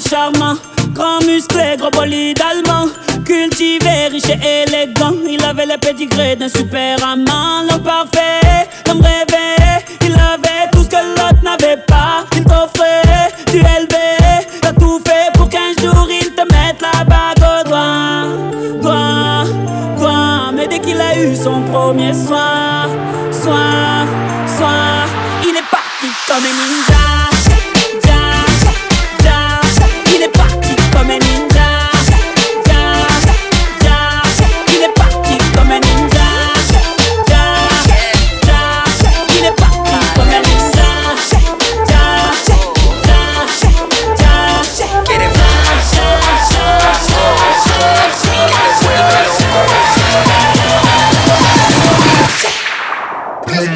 charmant. 0.00 0.56
Grand 0.94 1.20
musclé, 1.24 1.76
gros 1.78 1.90
bolide 1.90 2.40
allemand. 2.40 2.88
Cultivé, 3.24 4.08
riche 4.10 4.28
et 4.28 4.64
élégant. 4.66 5.14
Il 5.28 5.42
avait 5.44 5.66
le 5.66 5.78
pédigré 5.78 6.36
d'un 6.36 6.48
super 6.48 6.96
amant. 7.04 7.62
L'homme 7.68 7.82
parfait, 7.82 8.68
l'homme 8.86 9.00
rêvé. 9.00 9.84
Il 10.02 10.12
avait 10.14 10.68
tout 10.72 10.82
ce 10.82 10.88
que 10.88 10.96
l'autre 10.96 11.42
n'avait 11.42 11.82
pas. 11.86 12.24
Il 12.36 12.44
t'offrait 12.44 13.32
du 13.50 13.58
LB. 13.60 13.94
T'as 14.60 14.72
tout 14.72 15.00
fait 15.06 15.32
pour 15.34 15.48
qu'un 15.48 15.72
jour 15.80 16.08
il 16.10 16.30
te 16.32 16.42
mette 16.42 16.80
la 16.80 17.04
bague 17.04 17.38
au 17.38 17.68
doigt. 17.68 18.26
Doigt, 18.80 19.44
doigt. 19.98 20.52
Mais 20.54 20.66
dès 20.66 20.78
qu'il 20.78 21.00
a 21.00 21.18
eu 21.18 21.34
son 21.36 21.62
premier 21.62 22.12
soin, 22.12 22.88
soin, 23.30 24.06
soin, 24.46 25.06
il 25.42 25.56
est 25.56 25.70
parti 25.70 26.08
comme 26.26 26.44
un 26.44 26.68
ninja. 26.68 27.01
Dans 53.64 53.68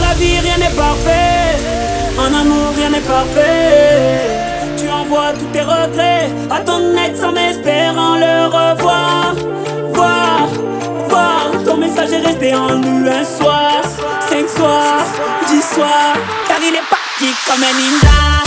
la 0.00 0.14
vie 0.16 0.38
rien 0.38 0.58
n'est 0.58 0.76
parfait. 0.76 1.58
En 2.18 2.26
amour 2.26 2.72
rien 2.76 2.90
n'est 2.90 3.00
parfait. 3.00 4.20
Tu 4.76 4.88
envoies 4.88 5.32
tous 5.32 5.46
tes 5.52 5.62
regrets 5.62 6.30
à 6.50 6.60
ton 6.60 6.96
aide 6.96 7.16
sans 7.16 7.32
m'espérer. 7.32 7.73
That's 12.24 12.36
a 18.00 18.43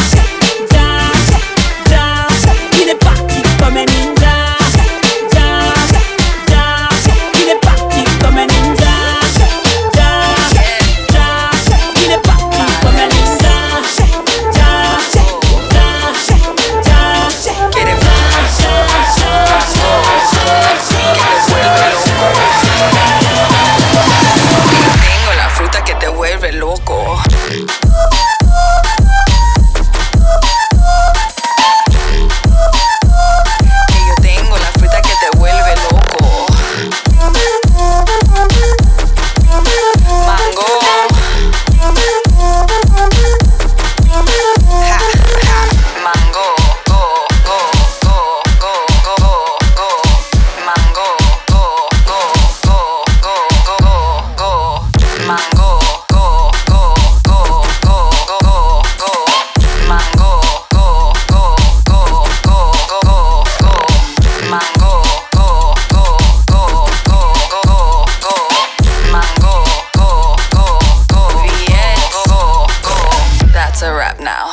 up 74.07 74.19
now. 74.21 74.46